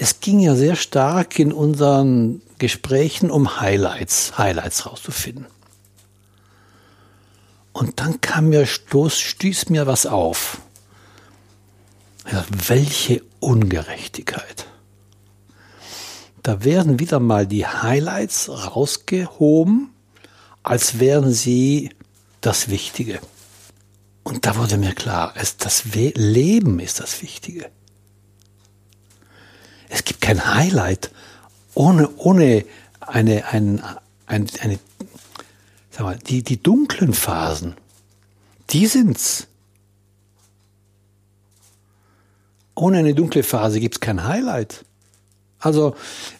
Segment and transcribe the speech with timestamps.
[0.00, 5.46] es ging ja sehr stark in unseren Gesprächen um Highlights, Highlights rauszufinden.
[7.74, 10.62] Und dann kam mir, stoß, stieß mir was auf.
[12.32, 14.66] Ja, welche Ungerechtigkeit.
[16.42, 19.90] Da werden wieder mal die Highlights rausgehoben,
[20.62, 21.90] als wären sie
[22.40, 23.20] das Wichtige.
[24.22, 27.70] Und da wurde mir klar, es, das Leben ist das Wichtige.
[29.90, 31.10] Es gibt kein Highlight
[31.74, 32.64] ohne, ohne
[33.00, 33.82] eine, ein,
[34.26, 34.78] ein, eine,
[35.90, 37.74] sag mal, die, die dunklen Phasen,
[38.70, 39.46] die sind's.
[42.74, 44.84] Ohne eine dunkle Phase gibt's kein Highlight.
[45.58, 45.94] Also,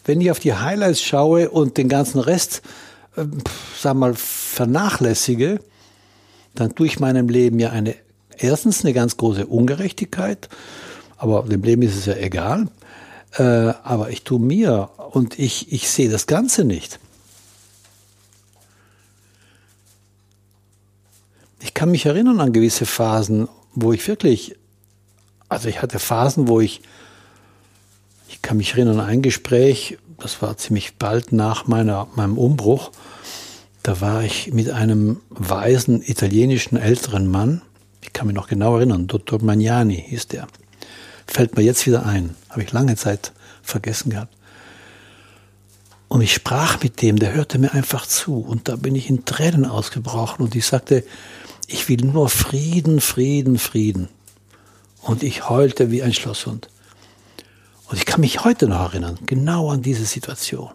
[0.04, 2.62] wenn ich auf die Highlights schaue und den ganzen Rest,
[3.16, 3.26] äh,
[3.78, 5.60] sag mal, vernachlässige,
[6.54, 7.94] dann tue ich meinem Leben ja eine,
[8.38, 10.48] erstens eine ganz große Ungerechtigkeit,
[11.18, 12.68] aber dem Leben ist es ja egal,
[13.32, 16.98] äh, aber ich tue mir und ich, ich sehe das Ganze nicht.
[21.62, 24.56] Ich kann mich erinnern an gewisse Phasen, wo ich wirklich,
[25.48, 26.80] also ich hatte Phasen, wo ich,
[28.28, 32.92] ich kann mich erinnern an ein Gespräch, das war ziemlich bald nach meiner, meinem Umbruch,
[33.82, 37.62] da war ich mit einem weisen italienischen älteren Mann,
[38.02, 40.46] ich kann mich noch genau erinnern, Dottor Magnani hieß der.
[41.30, 43.30] Fällt mir jetzt wieder ein, habe ich lange Zeit
[43.62, 44.34] vergessen gehabt.
[46.08, 48.40] Und ich sprach mit dem, der hörte mir einfach zu.
[48.40, 51.04] Und da bin ich in Tränen ausgebrochen und ich sagte,
[51.68, 54.08] ich will nur Frieden, Frieden, Frieden.
[55.02, 56.68] Und ich heulte wie ein Schlosshund.
[57.88, 60.72] Und ich kann mich heute noch erinnern, genau an diese Situation.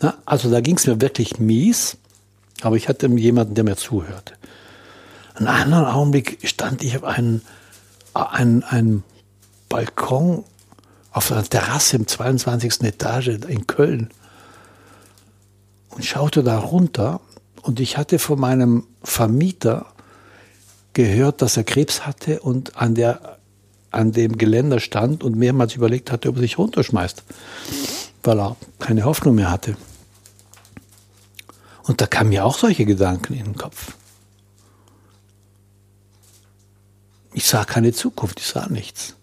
[0.00, 1.96] Na, also da ging es mir wirklich mies,
[2.60, 4.34] aber ich hatte jemanden, der mir zuhörte.
[5.34, 7.40] Einen anderen Augenblick stand ich auf einem,
[8.12, 9.02] einem, einem
[9.74, 10.44] Balkon
[11.10, 12.82] auf einer Terrasse im 22.
[12.82, 14.10] Etage in Köln
[15.88, 17.20] und schaute da runter
[17.62, 19.86] und ich hatte von meinem Vermieter
[20.92, 23.40] gehört, dass er Krebs hatte und an der
[23.90, 27.24] an dem Geländer stand und mehrmals überlegt hatte, ob er sich runterschmeißt,
[28.22, 29.76] weil er keine Hoffnung mehr hatte.
[31.82, 33.94] Und da kamen mir auch solche Gedanken in den Kopf.
[37.32, 39.16] Ich sah keine Zukunft, ich sah nichts.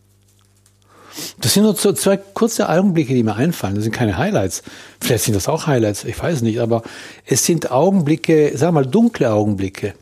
[1.39, 3.75] Das sind nur zwei kurze Augenblicke, die mir einfallen.
[3.75, 4.63] Das sind keine Highlights.
[4.99, 6.59] Vielleicht sind das auch Highlights, ich weiß nicht.
[6.59, 6.83] Aber
[7.25, 9.93] es sind Augenblicke, sag mal, dunkle Augenblicke.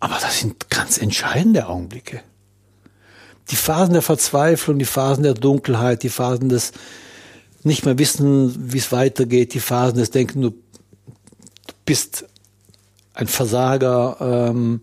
[0.00, 2.20] Aber das sind ganz entscheidende Augenblicke.
[3.50, 6.72] Die Phasen der Verzweiflung, die Phasen der Dunkelheit, die Phasen des
[7.62, 10.52] nicht mehr wissen, wie es weitergeht, die Phasen des Denken, du
[11.86, 12.26] bist
[13.14, 14.82] ein Versager, ähm,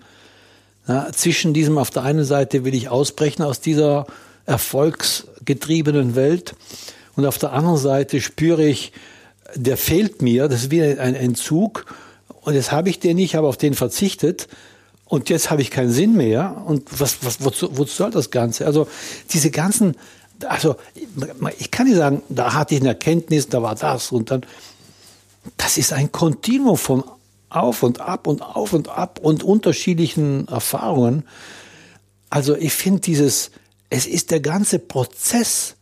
[0.88, 4.08] ja, zwischen diesem, auf der einen Seite will ich ausbrechen aus dieser
[4.46, 6.56] erfolgsgetriebenen Welt
[7.16, 8.92] und auf der anderen Seite spüre ich,
[9.56, 11.86] der fehlt mir, das ist wie ein Entzug
[12.42, 14.48] und jetzt habe ich den nicht, habe auf den verzichtet
[15.06, 18.66] und jetzt habe ich keinen Sinn mehr und was, was, wozu, wozu soll das Ganze?
[18.66, 18.88] Also
[19.32, 19.96] diese ganzen,
[20.48, 20.78] also
[21.60, 24.46] ich kann nicht sagen, da hatte ich eine Erkenntnis, da war das und dann,
[25.58, 27.04] das ist ein Kontinuum von
[27.52, 31.24] auf und ab und auf und ab und unterschiedlichen Erfahrungen.
[32.30, 33.52] Also ich finde dieses,
[33.90, 35.76] es ist der ganze Prozess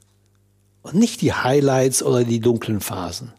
[0.82, 3.34] und nicht die Highlights oder die dunklen Phasen.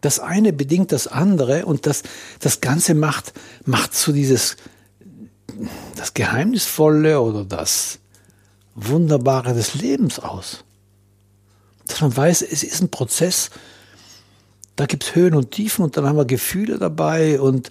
[0.00, 2.02] Das eine bedingt das andere und das,
[2.40, 3.34] das Ganze macht,
[3.64, 4.56] macht so dieses,
[5.96, 7.98] das Geheimnisvolle oder das
[8.74, 10.64] Wunderbare des Lebens aus.
[11.86, 13.50] Dass man weiß, es ist ein Prozess,
[14.76, 17.70] da gibt es Höhen und Tiefen und dann haben wir Gefühle dabei und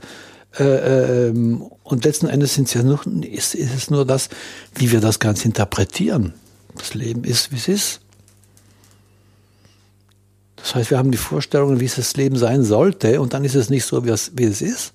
[0.59, 4.29] äh, ähm, und letzten Endes sind ja nur, ist, ist es nur das,
[4.75, 6.34] wie wir das Ganze interpretieren.
[6.75, 8.01] Das Leben ist, wie es ist.
[10.57, 13.56] Das heißt, wir haben die Vorstellungen, wie es das Leben sein sollte, und dann ist
[13.56, 14.94] es nicht so, wie es, wie es ist.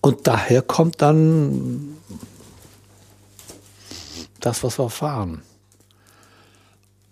[0.00, 1.96] Und daher kommt dann
[4.40, 5.42] das, was wir erfahren.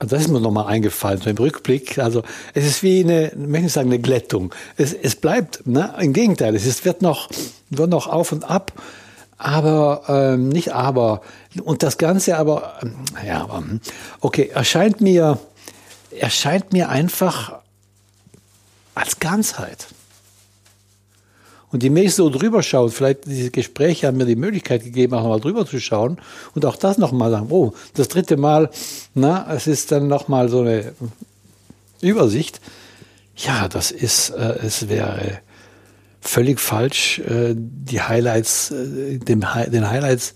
[0.04, 1.98] Also das ist mir nochmal eingefallen, so im Rückblick.
[1.98, 2.22] Also
[2.52, 4.54] es ist wie eine, möchte ich sagen, eine Glättung.
[4.76, 5.94] Es, es bleibt, ne?
[5.98, 7.30] im Gegenteil, es ist, wird, noch,
[7.70, 8.72] wird noch auf und ab,
[9.38, 11.22] aber ähm, nicht aber.
[11.62, 12.96] Und das Ganze aber, ähm,
[13.26, 13.80] ja, aber, hm,
[14.20, 15.38] okay, erscheint mir,
[16.10, 17.60] erscheint mir einfach
[18.94, 19.86] als Ganzheit.
[21.74, 25.12] Und je mehr ich so drüber schaue, vielleicht diese Gespräche haben mir die Möglichkeit gegeben,
[25.14, 26.18] auch nochmal drüber zu schauen
[26.54, 28.70] und auch das nochmal sagen, oh, das dritte Mal,
[29.12, 30.92] na, es ist dann nochmal so eine
[32.00, 32.60] Übersicht.
[33.34, 35.40] Ja, das ist, äh, es wäre
[36.20, 40.34] völlig falsch, äh, die Highlights, äh, dem, den Highlights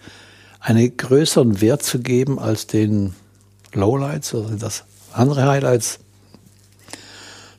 [0.58, 3.14] einen größeren Wert zu geben als den
[3.74, 4.82] Lowlights oder das
[5.12, 6.00] andere Highlights?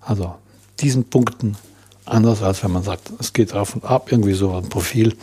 [0.02, 0.36] Also
[0.82, 1.56] diesen Punkten
[2.10, 5.16] anders als wenn man sagt, es geht auf und ab, irgendwie so ein Profil.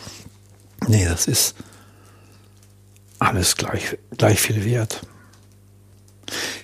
[0.88, 1.54] Nee, das ist
[3.18, 5.00] alles gleich, gleich viel wert.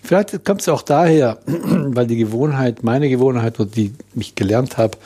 [0.02, 4.98] Vielleicht kommt es auch daher, weil die Gewohnheit, meine Gewohnheit, die ich gelernt habe,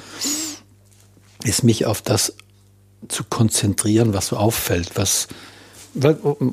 [1.45, 2.35] ist mich auf das
[3.09, 5.29] zu konzentrieren, was so auffällt, was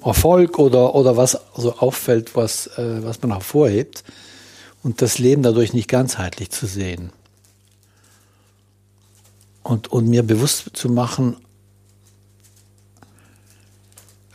[0.06, 4.04] Erfolg oder, oder was so auffällt, was, äh, was man hervorhebt
[4.84, 7.12] und das Leben dadurch nicht ganzheitlich zu sehen.
[9.64, 11.38] Und, und mir bewusst zu machen,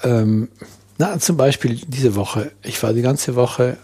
[0.02, 0.48] ähm,
[0.96, 2.52] na, zum Beispiel diese Woche.
[2.62, 3.76] Ich war die ganze Woche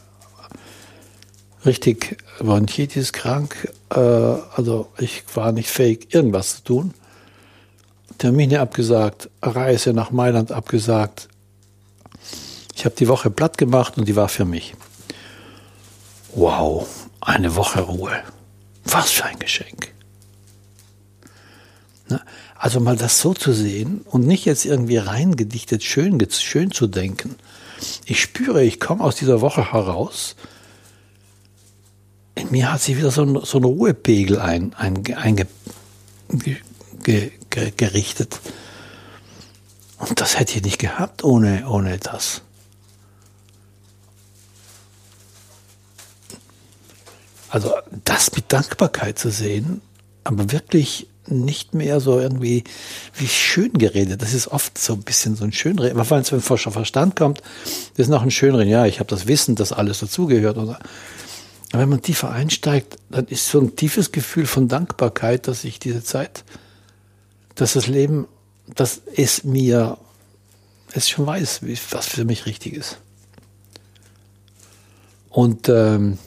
[1.65, 3.73] richtig Bronchitis krank.
[3.91, 6.95] Äh, also ich war nicht fähig, irgendwas zu tun.
[8.19, 11.29] Termine abgesagt, Reise nach Mailand abgesagt.
[12.75, 14.75] Ich habe die Woche platt gemacht und die war für mich.
[16.35, 16.87] Wow,
[17.21, 18.23] eine Woche Ruhe.
[18.85, 19.94] Was für ein Geschenk.
[22.09, 22.21] Na,
[22.57, 27.37] also mal das so zu sehen und nicht jetzt irgendwie reingedichtet schön, schön zu denken.
[28.05, 30.37] Ich spüre, ich komme aus dieser Woche heraus.
[32.35, 36.57] In mir hat sich wieder so ein, so ein Ruhepegel ein, ein, ein, ge,
[37.03, 37.33] ge,
[37.77, 38.41] gerichtet.
[39.99, 42.43] Und das hätte ich nicht gehabt ohne, ohne das.
[47.49, 47.73] Also
[48.05, 49.81] das mit Dankbarkeit zu sehen,
[50.25, 52.65] aber wirklich nicht mehr so irgendwie
[53.15, 54.23] wie schön geredet.
[54.23, 55.99] Das ist oft so ein bisschen so ein Schönreden.
[55.99, 56.41] Aber wenn es vom
[56.73, 57.43] Verstand kommt,
[57.97, 58.71] ist noch ein Schönreden.
[58.71, 60.59] Ja, ich habe das Wissen, dass alles dazugehört.
[60.59, 60.79] Aber
[61.73, 66.05] wenn man tiefer einsteigt, dann ist so ein tiefes Gefühl von Dankbarkeit, dass ich diese
[66.05, 66.45] Zeit,
[67.55, 68.27] dass das Leben,
[68.75, 69.99] dass es mir,
[70.93, 71.61] es schon weiß,
[71.91, 72.99] was für mich richtig ist.
[75.31, 76.19] Und ähm,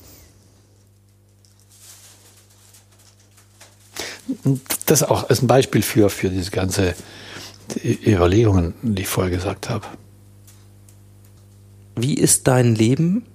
[4.85, 6.95] das auch als ein Beispiel für, für diese ganze
[7.83, 9.85] Überlegungen, die ich vorher gesagt habe.
[11.95, 13.25] Wie ist dein Leben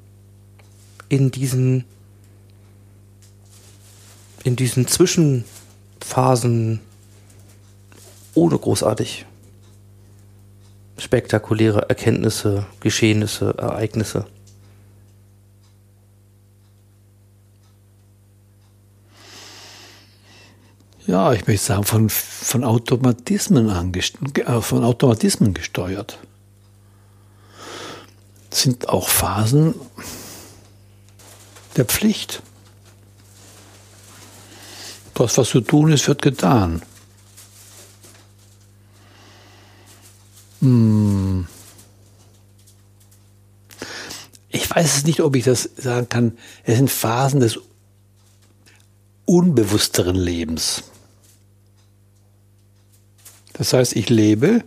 [1.09, 1.85] in diesen,
[4.45, 6.81] in diesen Zwischenphasen
[8.35, 9.27] ohne großartig
[10.97, 14.27] spektakuläre Erkenntnisse, Geschehnisse, Ereignisse?
[21.07, 26.19] Ja, ich möchte sagen, von, von, Automatismen äh, von Automatismen gesteuert.
[28.51, 29.75] Das sind auch Phasen
[31.77, 32.43] der Pflicht.
[35.15, 36.83] Das, was zu tun ist, wird getan.
[40.61, 41.47] Hm.
[44.49, 46.39] Ich weiß es nicht, ob ich das sagen kann.
[46.65, 47.59] Es sind Phasen des
[49.25, 50.85] unbewussteren Lebens.
[53.63, 54.65] Das heißt, ich lebe,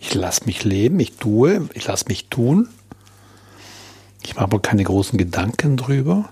[0.00, 2.70] ich lasse mich leben, ich tue, ich lasse mich tun.
[4.22, 6.30] Ich mache aber keine großen Gedanken drüber.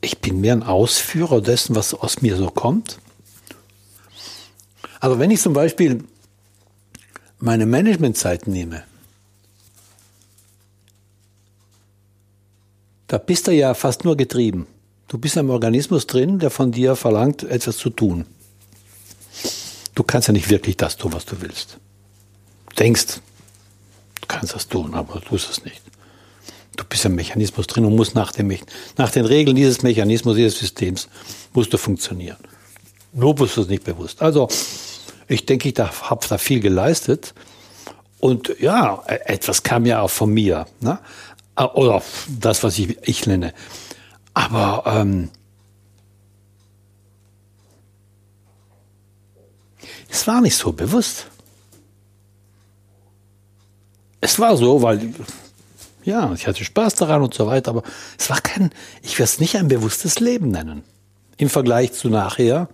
[0.00, 2.98] Ich bin mehr ein Ausführer dessen, was aus mir so kommt.
[4.98, 6.04] Also wenn ich zum Beispiel
[7.38, 8.82] meine Managementzeit nehme,
[13.08, 14.66] da bist du ja fast nur getrieben.
[15.08, 18.24] Du bist im Organismus drin, der von dir verlangt, etwas zu tun.
[19.94, 21.78] Du kannst ja nicht wirklich das tun, was du willst.
[22.78, 23.20] Denkst,
[24.20, 25.82] du kannst das tun, aber du tust es nicht.
[26.76, 28.52] Du bist im Mechanismus drin und musst nach, dem,
[28.96, 31.08] nach den Regeln dieses Mechanismus, dieses Systems,
[31.52, 32.38] musst du funktionieren.
[33.12, 34.20] Nur bist du es nicht bewusst.
[34.22, 34.48] Also,
[35.28, 37.32] ich denke, ich habe da viel geleistet.
[38.18, 40.66] Und ja, etwas kam ja auch von mir.
[40.80, 40.98] Ne?
[41.74, 43.54] Oder das, was ich, ich nenne.
[44.32, 45.30] Aber ähm,
[50.14, 51.26] Es war nicht so bewusst.
[54.20, 55.12] Es war so, weil,
[56.04, 57.82] ja, ich hatte Spaß daran und so weiter, aber
[58.16, 58.70] es war kein,
[59.02, 60.84] ich werde es nicht ein bewusstes Leben nennen.
[61.36, 62.68] Im Vergleich zu nachher,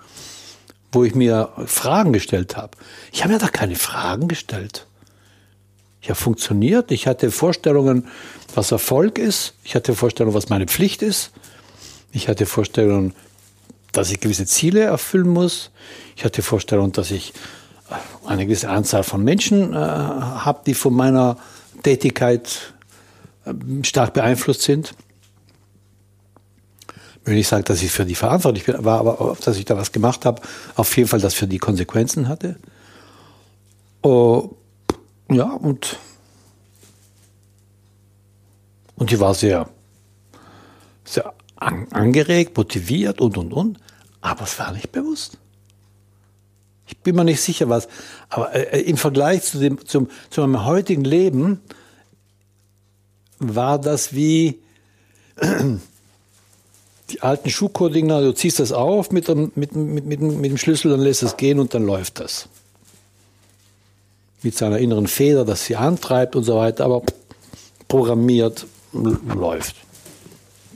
[0.93, 2.77] wo ich mir Fragen gestellt habe.
[3.11, 4.87] Ich habe mir da keine Fragen gestellt.
[6.03, 8.07] Ich habe funktioniert, ich hatte Vorstellungen,
[8.55, 11.31] was Erfolg ist, ich hatte Vorstellungen, was meine Pflicht ist,
[12.13, 13.15] ich hatte Vorstellungen,
[13.93, 15.71] dass ich gewisse Ziele erfüllen muss.
[16.17, 17.33] Ich hatte die Vorstellung, dass ich
[17.91, 21.37] äh, eine gewisse Anzahl von Menschen äh, habe, die von meiner
[21.83, 22.75] Tätigkeit
[23.45, 24.95] äh, stark beeinflusst sind.
[27.23, 29.93] Ich will nicht sagen, dass ich für die verantwortlich war, aber dass ich da was
[29.93, 30.41] gemacht habe,
[30.77, 32.57] auf jeden Fall, das für die Konsequenzen hatte.
[34.03, 34.51] Oh,
[35.29, 35.99] ja, und
[39.01, 39.67] Und die war sehr,
[41.07, 43.79] sehr an, angeregt, motiviert und, und, und.
[44.21, 45.39] Aber es war nicht bewusst.
[46.87, 47.87] Ich bin mir nicht sicher, was.
[48.29, 51.61] Aber äh, im Vergleich zu, dem, zum, zu meinem heutigen Leben
[53.39, 54.59] war das wie
[57.11, 60.91] die alten Schuhcodinger, du ziehst das auf mit dem, mit, mit, mit, mit dem Schlüssel,
[60.91, 62.49] dann lässt es gehen und dann läuft das.
[64.43, 67.03] Mit seiner inneren Feder, dass sie antreibt und so weiter, aber
[67.89, 69.77] programmiert läuft.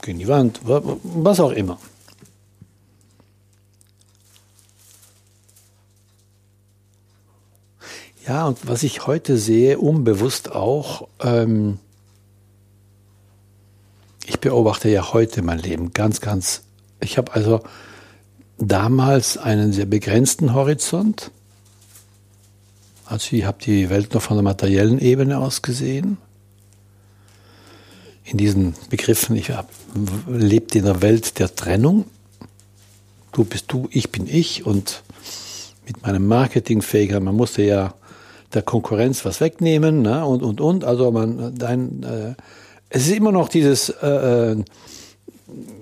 [0.04, 1.78] Gegen die Wand, was auch immer.
[8.26, 11.78] Ja, und was ich heute sehe, unbewusst auch, ähm,
[14.26, 16.64] ich beobachte ja heute mein Leben ganz, ganz.
[17.00, 17.62] Ich habe also
[18.58, 21.30] damals einen sehr begrenzten Horizont.
[23.06, 26.18] Also ich habe die Welt noch von der materiellen Ebene aus gesehen.
[28.25, 29.52] In diesen Begriffen, ich
[30.28, 32.07] lebte in der Welt der Trennung.
[33.33, 35.02] Du bist du, ich bin ich und
[35.87, 37.95] mit meinem Marketingfähiger, man musste ja
[38.54, 40.25] der Konkurrenz was wegnehmen ne?
[40.25, 40.85] und, und, und.
[40.85, 42.35] Also man, dein, äh,
[42.88, 44.64] es ist immer noch dieses äh, äh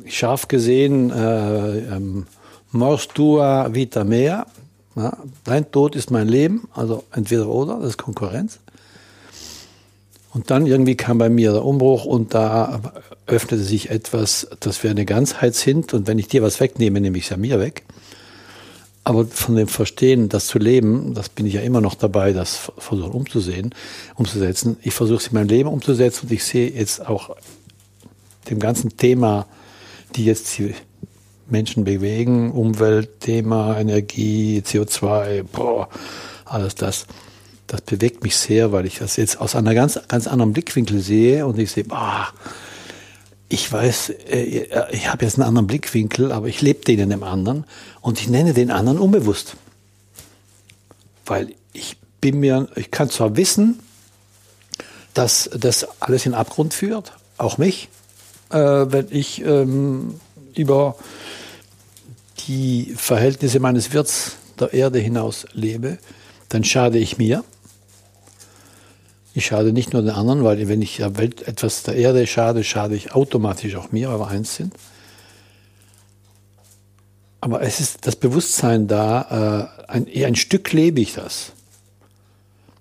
[0.09, 2.27] scharf gesehen, äh, ähm,
[2.73, 4.47] mors tua vita mea.
[4.97, 5.17] Ja?
[5.45, 8.59] Dein Tod ist mein Leben, also entweder oder, das ist Konkurrenz.
[10.33, 12.81] Und dann irgendwie kam bei mir der Umbruch und da
[13.27, 17.19] öffnete sich etwas, dass wir eine Ganzheit sind und wenn ich dir was wegnehme, nehme
[17.19, 17.85] ich es ja mir weg.
[19.05, 22.73] Aber von dem Verstehen, das zu leben, das bin ich ja immer noch dabei, das
[22.79, 23.75] versuchen umzusehen,
[24.15, 24.77] umzusetzen.
[24.83, 27.37] Ich versuche es in meinem Leben umzusetzen und ich sehe jetzt auch
[28.49, 29.47] dem ganzen Thema,
[30.15, 30.75] die jetzt die
[31.49, 35.89] Menschen bewegen, Umweltthema, Energie, CO2, boah,
[36.45, 37.07] alles das,
[37.73, 41.47] das bewegt mich sehr, weil ich das jetzt aus einer ganz, ganz anderen Blickwinkel sehe
[41.47, 42.29] und ich sehe, boah,
[43.49, 47.23] ich weiß, äh, ich habe jetzt einen anderen Blickwinkel, aber ich lebe den in einem
[47.23, 47.65] anderen
[48.03, 49.57] und ich nenne den anderen unbewusst.
[51.25, 53.81] Weil ich bin mir, ich kann zwar wissen,
[55.15, 57.89] dass das alles in Abgrund führt, auch mich,
[58.51, 60.21] äh, wenn ich ähm,
[60.55, 60.97] über
[62.49, 65.97] die Verhältnisse meines Wirts der Erde hinaus lebe,
[66.51, 67.43] dann schade ich mir.
[69.35, 72.65] Ich schade nicht nur den anderen, weil wenn ich der Welt etwas der Erde schade,
[72.65, 74.75] schade ich automatisch auch mir, weil wir eins sind.
[77.41, 81.53] Aber es ist das Bewusstsein da, äh, ein, ein Stück lebe ich das.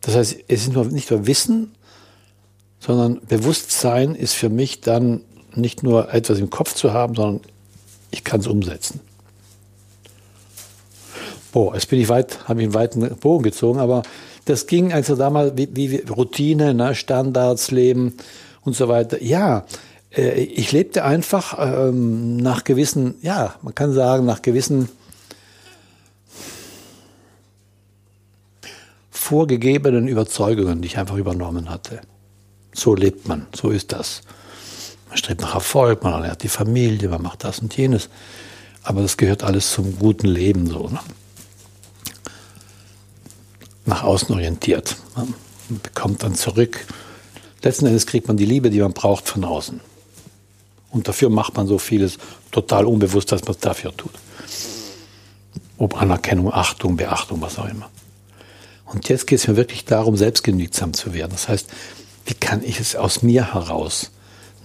[0.01, 1.71] Das heißt, es ist nicht nur Wissen,
[2.79, 5.21] sondern Bewusstsein ist für mich dann
[5.55, 7.41] nicht nur etwas im Kopf zu haben, sondern
[8.09, 8.99] ich kann es umsetzen.
[11.51, 14.03] Boah, jetzt bin ich weit, habe ich einen weiten Bogen gezogen, aber
[14.51, 18.17] das ging also damals wie, wie Routine, ne, Standards leben
[18.61, 19.21] und so weiter.
[19.23, 19.65] Ja,
[20.15, 24.89] äh, ich lebte einfach ähm, nach gewissen, ja, man kann sagen, nach gewissen
[29.09, 32.01] vorgegebenen Überzeugungen, die ich einfach übernommen hatte.
[32.73, 34.21] So lebt man, so ist das.
[35.07, 38.09] Man strebt nach Erfolg, man ernährt die Familie, man macht das und jenes.
[38.83, 40.89] Aber das gehört alles zum guten Leben so.
[40.89, 40.99] Ne?
[43.85, 44.97] Nach außen orientiert.
[45.15, 45.33] Man
[45.81, 46.85] bekommt dann zurück.
[47.63, 49.79] Letzten Endes kriegt man die Liebe, die man braucht, von außen.
[50.91, 52.17] Und dafür macht man so vieles
[52.51, 54.11] total unbewusst, dass man es dafür tut.
[55.77, 57.89] Ob Anerkennung, Achtung, Beachtung, was auch immer.
[58.85, 61.31] Und jetzt geht es mir wirklich darum, selbstgenügsam zu werden.
[61.31, 61.69] Das heißt,
[62.25, 64.11] wie kann ich es aus mir heraus,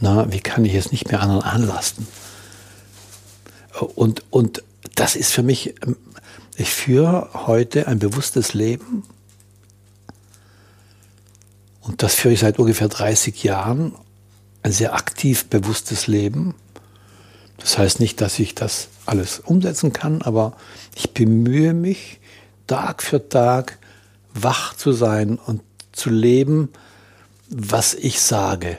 [0.00, 2.06] na, wie kann ich es nicht mehr anderen anlasten?
[3.94, 4.62] Und, und
[4.94, 5.74] das ist für mich
[6.56, 9.04] ich führe heute ein bewusstes Leben
[11.82, 13.94] und das führe ich seit ungefähr 30 Jahren,
[14.62, 16.54] ein sehr aktiv bewusstes Leben.
[17.58, 20.56] Das heißt nicht, dass ich das alles umsetzen kann, aber
[20.94, 22.20] ich bemühe mich,
[22.66, 23.78] Tag für Tag
[24.34, 26.70] wach zu sein und zu leben,
[27.48, 28.78] was ich sage.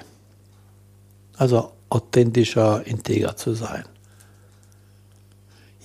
[1.37, 3.85] Also authentischer, integer zu sein.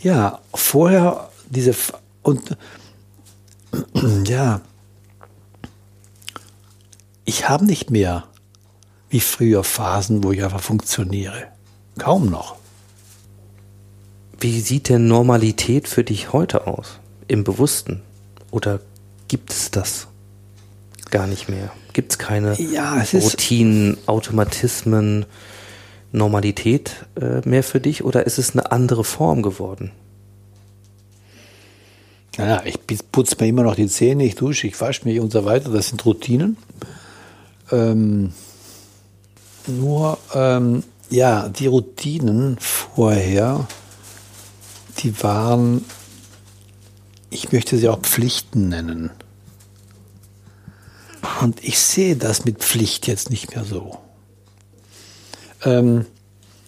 [0.03, 1.75] Ja, vorher diese
[2.23, 2.57] und
[4.27, 4.61] ja,
[7.25, 8.25] ich habe nicht mehr
[9.11, 11.49] wie früher Phasen, wo ich einfach funktioniere.
[11.99, 12.57] Kaum noch.
[14.41, 16.99] Wie sieht denn Normalität für dich heute aus?
[17.29, 18.03] Im Bewussten?
[18.51, 18.81] Oder
[19.29, 20.09] gibt es das
[21.11, 21.71] gar nicht mehr?
[21.93, 25.27] Gibt es keine ja, Routinen, Automatismen,
[26.11, 28.03] Normalität äh, mehr für dich?
[28.03, 29.93] Oder ist es eine andere Form geworden?
[32.37, 32.79] Ja, ich
[33.13, 35.71] putze mir immer noch die Zähne, ich dusche, ich wasche mich und so weiter.
[35.71, 36.57] Das sind Routinen.
[37.71, 38.33] Ähm
[39.67, 43.69] Nur, ähm, ja, die Routinen vorher,
[44.99, 45.85] die waren,
[47.31, 49.11] ich möchte sie auch Pflichten nennen.
[51.41, 53.99] Und ich sehe das mit Pflicht jetzt nicht mehr so.
[55.65, 56.07] Ähm,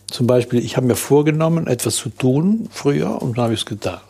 [0.09, 3.67] zum Beispiel, ich habe mir vorgenommen, etwas zu tun früher und dann habe ich es
[3.67, 4.01] getan.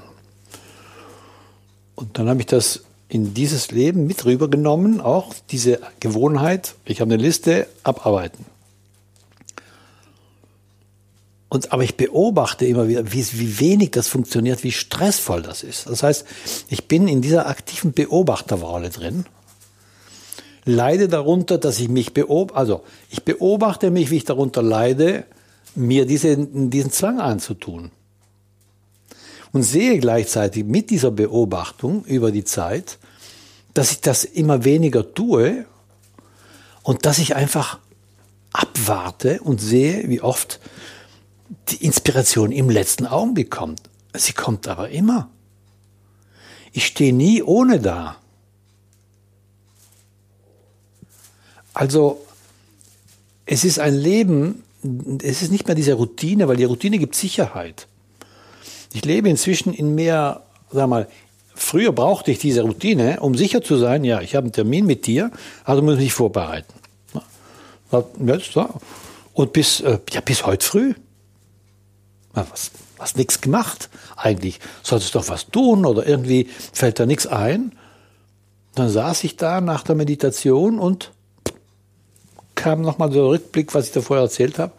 [1.94, 7.14] Und dann habe ich das in dieses Leben mit rübergenommen, auch diese Gewohnheit, ich habe
[7.14, 8.44] eine Liste, abarbeiten.
[11.48, 15.88] Und, aber ich beobachte immer wieder, wie, wie wenig das funktioniert, wie stressvoll das ist.
[15.88, 16.26] Das heißt,
[16.68, 19.26] ich bin in dieser aktiven Beobachterrolle drin,
[20.64, 25.24] leide darunter, dass ich mich beobachte, also ich beobachte mich, wie ich darunter leide,
[25.76, 27.92] mir diese, diesen Zwang anzutun.
[29.54, 32.98] Und sehe gleichzeitig mit dieser Beobachtung über die Zeit,
[33.72, 35.64] dass ich das immer weniger tue
[36.82, 37.78] und dass ich einfach
[38.52, 40.58] abwarte und sehe, wie oft
[41.68, 43.80] die Inspiration im letzten Augenblick kommt.
[44.12, 45.30] Sie kommt aber immer.
[46.72, 48.16] Ich stehe nie ohne da.
[51.72, 52.26] Also
[53.46, 54.64] es ist ein Leben,
[55.22, 57.86] es ist nicht mehr diese Routine, weil die Routine gibt Sicherheit.
[58.94, 61.08] Ich lebe inzwischen in mehr, sag mal,
[61.54, 65.06] früher brauchte ich diese Routine, um sicher zu sein, ja, ich habe einen Termin mit
[65.06, 65.30] dir,
[65.64, 66.72] also muss ich mich vorbereiten.
[69.34, 70.94] Und bis, äh, ja, bis heute früh
[72.34, 74.60] was, was nichts gemacht eigentlich.
[74.82, 77.72] Solltest doch was tun oder irgendwie fällt da nichts ein.
[78.74, 81.12] Dann saß ich da nach der Meditation und
[82.54, 84.72] kam nochmal der Rückblick, was ich da vorher erzählt habe.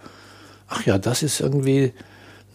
[0.67, 1.93] Ach ja, das ist irgendwie,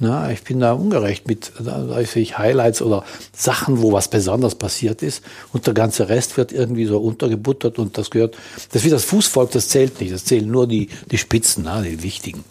[0.00, 4.54] na, ich bin da ungerecht mit, da sehe ich Highlights oder Sachen, wo was besonders
[4.54, 8.36] passiert ist und der ganze Rest wird irgendwie so untergebuttert und das gehört,
[8.72, 11.82] das ist wie das Fußvolk, das zählt nicht, das zählen nur die, die Spitzen, na,
[11.82, 12.44] die wichtigen.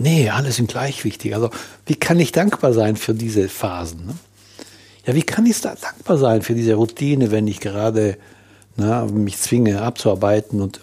[0.00, 1.34] Nee, alle sind gleich wichtig.
[1.34, 1.50] Also
[1.86, 4.06] wie kann ich dankbar sein für diese Phasen?
[4.06, 4.14] Ne?
[5.06, 8.18] Ja, wie kann ich da dankbar sein für diese Routine, wenn ich gerade
[8.76, 10.80] na, mich zwinge abzuarbeiten und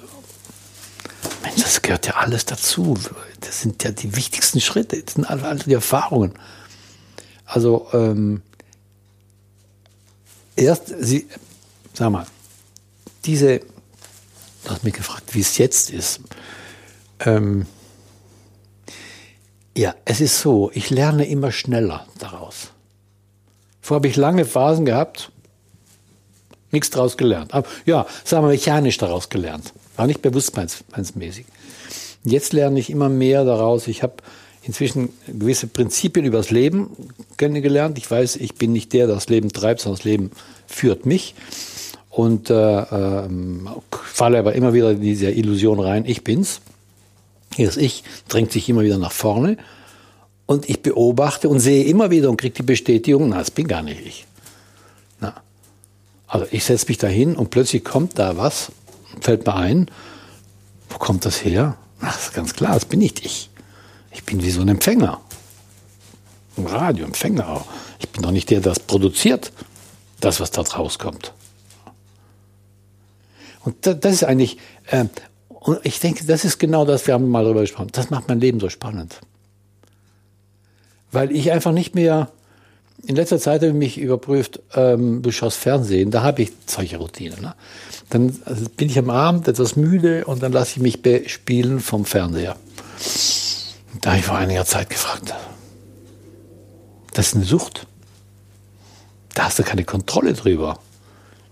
[1.57, 2.97] das gehört ja alles dazu.
[3.41, 6.33] Das sind ja die wichtigsten Schritte, das sind alle, alle die Erfahrungen.
[7.45, 8.41] Also ähm,
[10.55, 11.27] erst, sie,
[11.93, 12.25] sag mal,
[13.25, 16.21] diese, du hast mich gefragt, wie es jetzt ist.
[17.19, 17.65] Ähm,
[19.77, 22.71] ja, es ist so, ich lerne immer schneller daraus.
[23.81, 25.31] Vorher habe ich lange Phasen gehabt,
[26.71, 27.53] nichts daraus gelernt.
[27.53, 29.73] Aber, ja, sagen wir mechanisch daraus gelernt.
[29.97, 31.45] War nicht bewusstseinsmäßig.
[32.23, 33.87] Jetzt lerne ich immer mehr daraus.
[33.87, 34.15] Ich habe
[34.63, 36.89] inzwischen gewisse Prinzipien über das Leben
[37.37, 37.97] kennengelernt.
[37.97, 40.31] Ich weiß, ich bin nicht der, der das Leben treibt, sondern das Leben
[40.67, 41.35] führt mich.
[42.09, 43.29] Und äh, äh,
[43.91, 46.61] falle aber immer wieder in diese Illusion rein, ich bin's.
[47.57, 49.57] Das Ich drängt sich immer wieder nach vorne
[50.45, 53.81] und ich beobachte und sehe immer wieder und kriege die Bestätigung, na, das bin gar
[53.81, 54.25] nicht ich.
[55.19, 55.41] Na.
[56.27, 58.71] Also ich setze mich da hin und plötzlich kommt da was,
[59.21, 59.89] fällt mir ein,
[60.89, 61.77] wo kommt das her?
[62.01, 63.49] Ach, ist ganz klar, das bin nicht ich.
[64.11, 65.19] Ich bin wie so ein Empfänger.
[66.57, 67.65] Ein Radioempfänger.
[67.99, 69.51] Ich bin doch nicht der, der das produziert,
[70.19, 71.33] das, was da rauskommt.
[73.63, 75.05] Und das ist eigentlich, äh,
[75.49, 77.89] und ich denke, das ist genau das, wir haben mal darüber gesprochen.
[77.91, 79.19] Das macht mein Leben so spannend.
[81.11, 82.29] Weil ich einfach nicht mehr,
[83.03, 86.97] in letzter Zeit habe ich mich überprüft, ähm, du schaust Fernsehen, da habe ich solche
[86.97, 87.41] Routinen.
[87.41, 87.55] Ne?
[88.09, 92.05] Dann also bin ich am Abend etwas müde und dann lasse ich mich bespielen vom
[92.05, 92.55] Fernseher.
[94.01, 95.33] Da habe ich vor einiger Zeit gefragt.
[97.13, 97.87] Das ist eine Sucht.
[99.33, 100.79] Da hast du keine Kontrolle drüber.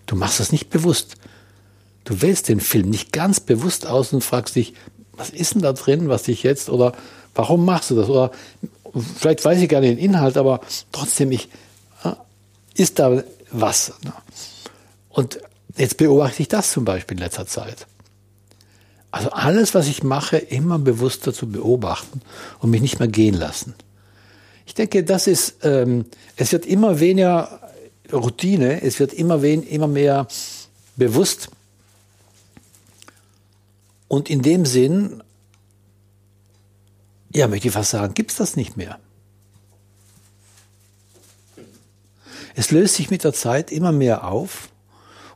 [0.05, 1.15] Du machst das nicht bewusst.
[2.03, 4.73] Du wählst den Film nicht ganz bewusst aus und fragst dich,
[5.13, 6.93] was ist denn da drin, was dich jetzt oder
[7.35, 8.09] warum machst du das?
[8.09, 8.31] Oder
[8.93, 11.49] vielleicht weiß ich gar nicht den Inhalt, aber trotzdem, ich,
[12.75, 13.93] ist da was?
[14.03, 14.13] Ne?
[15.09, 15.39] Und
[15.77, 17.87] jetzt beobachte ich das zum Beispiel in letzter Zeit.
[19.11, 22.21] Also alles, was ich mache, immer bewusster zu beobachten
[22.59, 23.75] und mich nicht mehr gehen lassen.
[24.65, 27.59] Ich denke, das ist, ähm, es wird immer weniger
[28.11, 30.27] Routine, es wird immer, wen, immer mehr
[30.95, 31.49] bewusst
[34.07, 35.23] und in dem Sinn,
[37.35, 38.99] ja, möchte ich fast sagen, gibt es das nicht mehr.
[42.55, 44.69] Es löst sich mit der Zeit immer mehr auf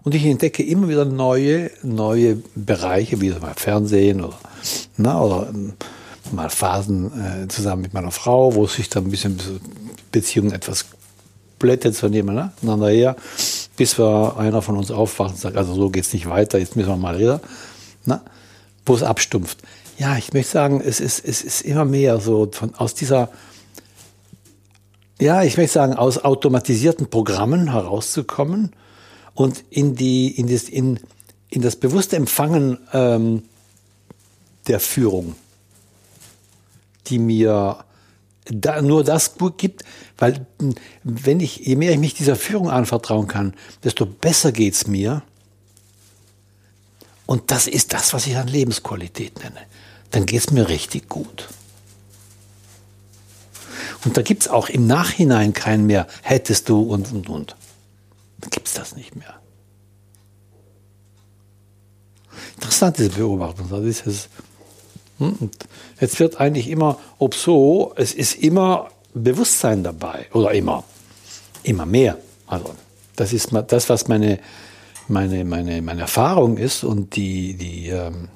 [0.03, 4.37] und ich entdecke immer wieder neue, neue Bereiche, wie mal Fernsehen oder,
[4.97, 5.73] na, oder ähm,
[6.31, 7.11] mal Phasen
[7.43, 9.39] äh, zusammen mit meiner Frau, wo sich dann ein bisschen
[10.11, 10.85] Beziehungen etwas
[11.59, 13.15] blättet von nebeneinander her,
[13.75, 16.75] bis wir einer von uns aufwacht und sagt, also so geht es nicht weiter, jetzt
[16.75, 17.41] müssen wir mal wieder.
[18.05, 18.21] Na?
[18.87, 19.59] Wo es abstumpft.
[19.97, 23.29] Ja, ich möchte sagen, es ist, es ist immer mehr so von, aus dieser,
[25.19, 28.71] ja, ich möchte sagen, aus automatisierten Programmen herauszukommen
[29.33, 30.99] und in die, in das, in,
[31.49, 33.43] in das bewusste Empfangen ähm,
[34.67, 35.35] der Führung,
[37.07, 37.83] die mir
[38.45, 39.83] da nur das gibt,
[40.17, 40.45] weil
[41.03, 45.23] wenn ich, je mehr ich mich dieser Führung anvertrauen kann, desto besser geht's mir.
[47.27, 49.59] Und das ist das, was ich dann Lebensqualität nenne.
[50.11, 51.47] Dann geht's mir richtig gut.
[54.05, 57.55] Und da gibt's auch im Nachhinein kein mehr, hättest du und und und.
[58.39, 59.39] Dann gibt's das nicht mehr.
[62.55, 63.69] Interessant, diese Beobachtung.
[63.69, 64.29] Das ist es.
[65.19, 65.51] Hm,
[65.99, 70.83] jetzt wird eigentlich immer, ob so, es ist immer Bewusstsein dabei oder immer,
[71.63, 72.17] immer mehr.
[72.45, 72.73] Also
[73.15, 74.39] das ist das, was meine,
[75.09, 78.29] meine, meine, meine Erfahrung ist und die, die ähm,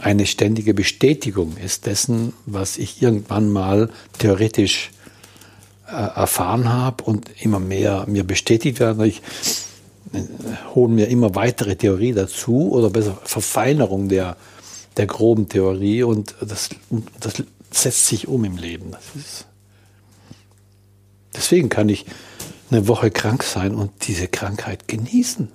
[0.00, 4.90] eine ständige Bestätigung ist dessen, was ich irgendwann mal theoretisch
[5.86, 9.06] äh, erfahren habe und immer mehr mir bestätigt werde.
[9.06, 9.22] Ich
[10.12, 10.20] äh,
[10.74, 14.36] hole mir immer weitere Theorie dazu oder besser Verfeinerung der,
[14.96, 16.70] der groben Theorie und das,
[17.20, 18.92] das setzt sich um im Leben.
[21.34, 22.06] deswegen kann ich
[22.72, 25.50] eine Woche krank sein und diese Krankheit genießen.